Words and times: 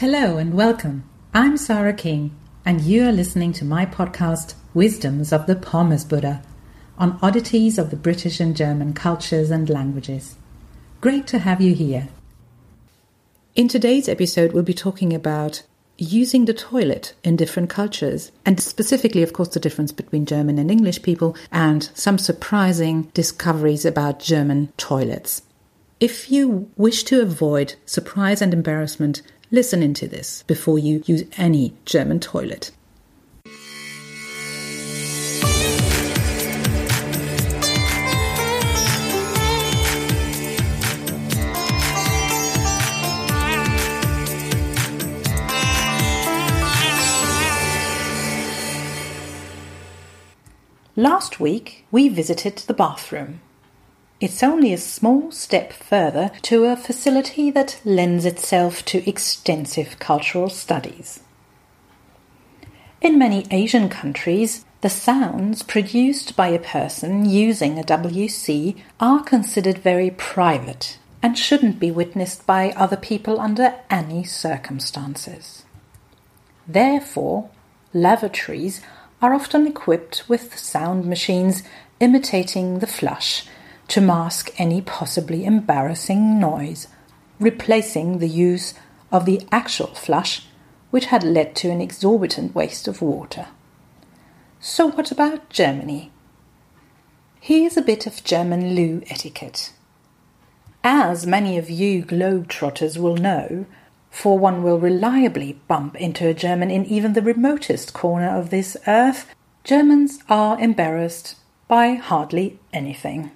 Hello 0.00 0.38
and 0.38 0.54
welcome. 0.54 1.04
I'm 1.34 1.58
Sarah 1.58 1.92
King, 1.92 2.34
and 2.64 2.80
you 2.80 3.06
are 3.06 3.12
listening 3.12 3.52
to 3.52 3.66
my 3.66 3.84
podcast, 3.84 4.54
Wisdoms 4.72 5.30
of 5.30 5.46
the 5.46 5.54
Pommes 5.54 6.06
Buddha, 6.06 6.42
on 6.96 7.18
oddities 7.20 7.76
of 7.76 7.90
the 7.90 7.98
British 7.98 8.40
and 8.40 8.56
German 8.56 8.94
cultures 8.94 9.50
and 9.50 9.68
languages. 9.68 10.36
Great 11.02 11.26
to 11.26 11.40
have 11.40 11.60
you 11.60 11.74
here. 11.74 12.08
In 13.54 13.68
today's 13.68 14.08
episode, 14.08 14.54
we'll 14.54 14.62
be 14.62 14.72
talking 14.72 15.12
about 15.12 15.64
using 15.98 16.46
the 16.46 16.54
toilet 16.54 17.12
in 17.22 17.36
different 17.36 17.68
cultures, 17.68 18.32
and 18.46 18.58
specifically, 18.58 19.22
of 19.22 19.34
course, 19.34 19.50
the 19.50 19.60
difference 19.60 19.92
between 19.92 20.24
German 20.24 20.58
and 20.58 20.70
English 20.70 21.02
people, 21.02 21.36
and 21.52 21.90
some 21.92 22.16
surprising 22.16 23.02
discoveries 23.12 23.84
about 23.84 24.18
German 24.18 24.72
toilets. 24.78 25.42
If 26.00 26.30
you 26.32 26.70
wish 26.78 27.04
to 27.04 27.20
avoid 27.20 27.74
surprise 27.84 28.40
and 28.40 28.54
embarrassment, 28.54 29.20
listen 29.50 29.82
into 29.82 30.06
this 30.06 30.44
before 30.44 30.78
you 30.78 31.02
use 31.06 31.24
any 31.36 31.74
German 31.84 32.20
toilet. 32.20 32.70
Last 50.96 51.40
week 51.40 51.86
we 51.90 52.08
visited 52.08 52.58
the 52.58 52.74
bathroom. 52.74 53.40
It's 54.20 54.42
only 54.42 54.74
a 54.74 54.78
small 54.78 55.32
step 55.32 55.72
further 55.72 56.30
to 56.42 56.66
a 56.66 56.76
facility 56.76 57.50
that 57.52 57.80
lends 57.86 58.26
itself 58.26 58.84
to 58.86 59.08
extensive 59.08 59.98
cultural 59.98 60.50
studies. 60.50 61.20
In 63.00 63.18
many 63.18 63.46
Asian 63.50 63.88
countries, 63.88 64.66
the 64.82 64.90
sounds 64.90 65.62
produced 65.62 66.36
by 66.36 66.48
a 66.48 66.58
person 66.58 67.24
using 67.24 67.78
a 67.78 67.82
WC 67.82 68.76
are 69.00 69.22
considered 69.22 69.78
very 69.78 70.10
private 70.10 70.98
and 71.22 71.38
shouldn't 71.38 71.80
be 71.80 71.90
witnessed 71.90 72.46
by 72.46 72.72
other 72.72 72.98
people 72.98 73.40
under 73.40 73.74
any 73.88 74.22
circumstances. 74.24 75.64
Therefore, 76.68 77.48
lavatories 77.94 78.82
are 79.22 79.32
often 79.32 79.66
equipped 79.66 80.28
with 80.28 80.58
sound 80.58 81.06
machines 81.06 81.62
imitating 82.00 82.80
the 82.80 82.86
flush 82.86 83.46
to 83.90 84.00
mask 84.00 84.52
any 84.56 84.80
possibly 84.80 85.44
embarrassing 85.44 86.38
noise, 86.38 86.86
replacing 87.40 88.18
the 88.18 88.28
use 88.28 88.72
of 89.10 89.26
the 89.26 89.42
actual 89.50 89.88
flush, 89.88 90.46
which 90.90 91.06
had 91.06 91.24
led 91.24 91.56
to 91.56 91.70
an 91.70 91.80
exorbitant 91.80 92.54
waste 92.54 92.86
of 92.86 93.02
water. 93.02 93.48
So, 94.60 94.92
what 94.92 95.10
about 95.10 95.50
Germany? 95.50 96.12
Here's 97.40 97.76
a 97.76 97.82
bit 97.82 98.06
of 98.06 98.22
German 98.22 98.76
loo 98.76 99.02
etiquette. 99.10 99.72
As 100.84 101.26
many 101.26 101.58
of 101.58 101.68
you 101.68 102.04
globetrotters 102.04 102.96
will 102.96 103.16
know, 103.16 103.66
for 104.08 104.38
one 104.38 104.62
will 104.62 104.78
reliably 104.78 105.54
bump 105.66 105.96
into 105.96 106.28
a 106.28 106.34
German 106.34 106.70
in 106.70 106.86
even 106.86 107.14
the 107.14 107.22
remotest 107.22 107.92
corner 107.92 108.28
of 108.28 108.50
this 108.50 108.76
earth, 108.86 109.34
Germans 109.64 110.20
are 110.28 110.60
embarrassed 110.60 111.34
by 111.66 111.94
hardly 111.94 112.60
anything. 112.72 113.32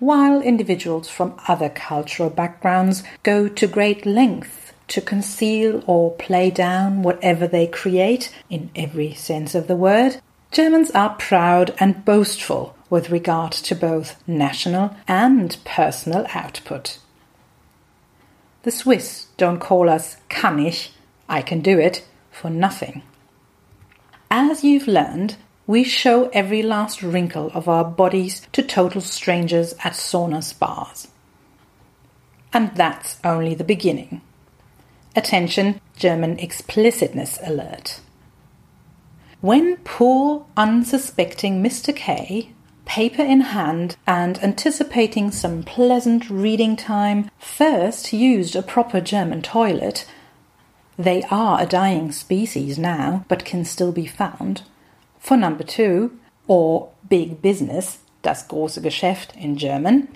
While 0.00 0.40
individuals 0.40 1.10
from 1.10 1.38
other 1.46 1.68
cultural 1.68 2.30
backgrounds 2.30 3.02
go 3.22 3.48
to 3.48 3.66
great 3.66 4.06
length 4.06 4.72
to 4.88 5.02
conceal 5.02 5.84
or 5.86 6.12
play 6.12 6.50
down 6.50 7.02
whatever 7.02 7.46
they 7.46 7.66
create, 7.66 8.34
in 8.48 8.70
every 8.74 9.12
sense 9.12 9.54
of 9.54 9.66
the 9.66 9.76
word, 9.76 10.22
Germans 10.52 10.90
are 10.92 11.16
proud 11.16 11.74
and 11.78 12.02
boastful 12.06 12.74
with 12.88 13.10
regard 13.10 13.52
to 13.52 13.74
both 13.74 14.16
national 14.26 14.96
and 15.06 15.58
personal 15.66 16.26
output. 16.34 16.98
The 18.62 18.70
Swiss 18.70 19.26
don't 19.36 19.60
call 19.60 19.90
us 19.90 20.16
kann 20.30 20.58
ich, 20.60 20.92
I 21.28 21.42
can 21.42 21.60
do 21.60 21.78
it, 21.78 22.06
for 22.30 22.48
nothing. 22.48 23.02
As 24.30 24.64
you've 24.64 24.88
learned, 24.88 25.36
we 25.70 25.84
show 25.84 26.28
every 26.32 26.62
last 26.64 27.00
wrinkle 27.00 27.48
of 27.54 27.68
our 27.68 27.84
bodies 27.84 28.42
to 28.50 28.60
total 28.60 29.00
strangers 29.00 29.72
at 29.84 29.92
sauna 29.92 30.42
spas. 30.42 31.06
And 32.52 32.74
that's 32.74 33.18
only 33.22 33.54
the 33.54 33.62
beginning. 33.62 34.20
Attention, 35.14 35.80
German 35.96 36.40
explicitness 36.40 37.38
alert. 37.44 38.00
When 39.40 39.76
poor, 39.84 40.44
unsuspecting 40.56 41.62
Mr. 41.62 41.94
K 41.94 42.50
paper 42.84 43.22
in 43.22 43.40
hand 43.40 43.96
and 44.08 44.42
anticipating 44.42 45.30
some 45.30 45.62
pleasant 45.62 46.28
reading 46.28 46.74
time, 46.74 47.30
first 47.38 48.12
used 48.12 48.56
a 48.56 48.62
proper 48.62 49.00
German 49.00 49.40
toilet. 49.40 50.04
They 50.98 51.22
are 51.30 51.62
a 51.62 51.66
dying 51.66 52.10
species 52.10 52.76
now, 52.76 53.24
but 53.28 53.44
can 53.44 53.64
still 53.64 53.92
be 53.92 54.06
found. 54.06 54.62
For 55.20 55.36
number 55.36 55.62
two, 55.62 56.18
or 56.48 56.88
big 57.08 57.40
business, 57.40 57.98
das 58.22 58.48
große 58.48 58.80
Geschäft 58.80 59.36
in 59.36 59.56
German, 59.56 60.08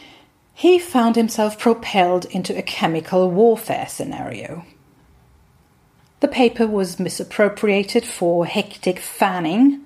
he 0.55 0.79
found 0.79 1.15
himself 1.15 1.59
propelled 1.59 2.25
into 2.27 2.57
a 2.57 2.63
chemical 2.63 3.31
warfare 3.31 3.87
scenario. 3.89 4.65
The 6.21 6.29
paper 6.29 6.67
was 6.67 6.99
misappropriated 6.99 8.05
for 8.05 8.47
hectic 8.47 8.99
fanning. 8.99 9.83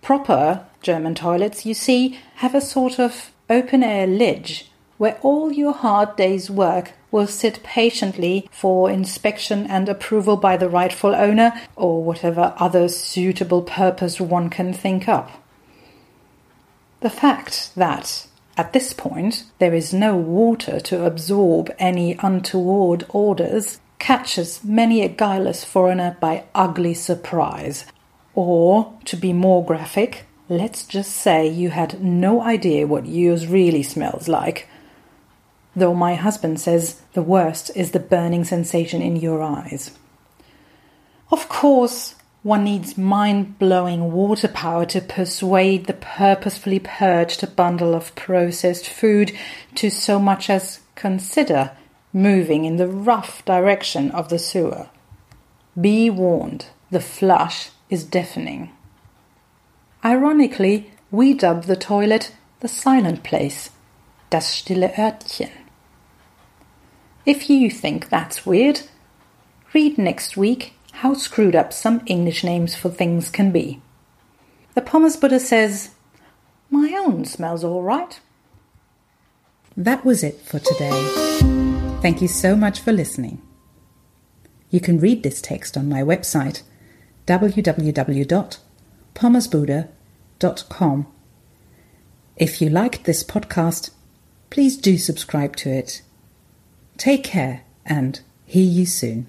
Proper 0.00 0.64
German 0.80 1.14
toilets, 1.14 1.66
you 1.66 1.74
see, 1.74 2.18
have 2.36 2.54
a 2.54 2.60
sort 2.60 2.98
of 2.98 3.32
open 3.50 3.82
air 3.82 4.06
ledge 4.06 4.70
where 4.96 5.18
all 5.22 5.52
your 5.52 5.72
hard 5.72 6.16
day's 6.16 6.50
work 6.50 6.92
will 7.10 7.26
sit 7.26 7.62
patiently 7.62 8.48
for 8.50 8.90
inspection 8.90 9.66
and 9.66 9.88
approval 9.88 10.36
by 10.36 10.56
the 10.56 10.68
rightful 10.68 11.14
owner 11.14 11.52
or 11.76 12.02
whatever 12.02 12.54
other 12.58 12.88
suitable 12.88 13.62
purpose 13.62 14.20
one 14.20 14.50
can 14.50 14.72
think 14.72 15.08
up. 15.08 15.30
The 17.00 17.10
fact 17.10 17.74
that, 17.76 18.26
at 18.56 18.72
this 18.72 18.92
point, 18.92 19.44
there 19.58 19.74
is 19.74 19.94
no 19.94 20.16
water 20.16 20.80
to 20.80 21.04
absorb 21.04 21.72
any 21.78 22.16
untoward 22.20 23.06
orders 23.10 23.80
catches 23.98 24.62
many 24.62 25.02
a 25.02 25.08
guileless 25.08 25.64
foreigner 25.64 26.16
by 26.20 26.44
ugly 26.54 26.94
surprise. 26.94 27.84
Or, 28.34 28.92
to 29.06 29.16
be 29.16 29.32
more 29.32 29.64
graphic, 29.64 30.26
Let's 30.50 30.86
just 30.86 31.12
say 31.12 31.46
you 31.46 31.68
had 31.68 32.02
no 32.02 32.40
idea 32.40 32.86
what 32.86 33.04
yours 33.04 33.46
really 33.46 33.82
smells 33.82 34.28
like. 34.28 34.66
Though 35.78 35.94
my 35.94 36.16
husband 36.16 36.58
says 36.58 37.00
the 37.12 37.22
worst 37.22 37.70
is 37.76 37.92
the 37.92 38.00
burning 38.00 38.42
sensation 38.42 39.00
in 39.00 39.14
your 39.14 39.44
eyes. 39.44 39.92
Of 41.30 41.48
course, 41.48 42.16
one 42.42 42.64
needs 42.64 42.98
mind 42.98 43.60
blowing 43.60 44.10
water 44.10 44.48
power 44.48 44.86
to 44.86 45.00
persuade 45.00 45.86
the 45.86 45.92
purposefully 45.92 46.80
purged 46.80 47.54
bundle 47.54 47.94
of 47.94 48.12
processed 48.16 48.88
food 48.88 49.30
to 49.76 49.88
so 49.88 50.18
much 50.18 50.50
as 50.50 50.80
consider 50.96 51.70
moving 52.12 52.64
in 52.64 52.76
the 52.76 52.88
rough 52.88 53.44
direction 53.44 54.10
of 54.10 54.30
the 54.30 54.38
sewer. 54.40 54.88
Be 55.80 56.10
warned, 56.10 56.66
the 56.90 57.00
flush 57.00 57.70
is 57.88 58.02
deafening. 58.02 58.72
Ironically, 60.04 60.90
we 61.12 61.34
dub 61.34 61.66
the 61.66 61.76
toilet 61.76 62.32
the 62.58 62.66
silent 62.66 63.22
place, 63.22 63.70
das 64.28 64.48
stille 64.48 64.92
Örtchen. 64.96 65.67
If 67.28 67.50
you 67.50 67.70
think 67.70 68.08
that's 68.08 68.46
weird, 68.46 68.80
read 69.74 69.98
next 69.98 70.38
week 70.38 70.72
how 70.92 71.12
screwed 71.12 71.54
up 71.54 71.74
some 71.74 72.00
English 72.06 72.42
names 72.42 72.74
for 72.74 72.88
things 72.88 73.28
can 73.28 73.52
be. 73.52 73.82
The 74.74 74.80
Pommes 74.80 75.18
Buddha 75.18 75.38
says, 75.38 75.90
My 76.70 76.96
own 76.98 77.26
smells 77.26 77.62
all 77.62 77.82
right. 77.82 78.18
That 79.76 80.06
was 80.06 80.24
it 80.24 80.40
for 80.40 80.58
today. 80.58 81.98
Thank 82.00 82.22
you 82.22 82.28
so 82.28 82.56
much 82.56 82.80
for 82.80 82.92
listening. 82.92 83.42
You 84.70 84.80
can 84.80 84.98
read 84.98 85.22
this 85.22 85.42
text 85.42 85.76
on 85.76 85.86
my 85.86 86.00
website 86.00 86.62
www 87.26 88.58
pommesbuddha.com. 89.14 91.06
If 92.36 92.62
you 92.62 92.70
liked 92.70 93.04
this 93.04 93.22
podcast, 93.22 93.90
please 94.48 94.78
do 94.78 94.96
subscribe 94.96 95.56
to 95.56 95.68
it. 95.68 96.00
Take 96.98 97.22
care 97.22 97.62
and 97.86 98.20
hear 98.44 98.64
you 98.64 98.84
soon. 98.84 99.28